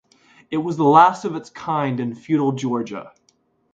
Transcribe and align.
It 0.49 0.57
was 0.57 0.77
the 0.77 0.83
last 0.83 1.25
of 1.25 1.35
its 1.35 1.51
kind 1.51 1.99
in 1.99 2.15
feudal 2.15 2.53
Georgia. 2.53 3.11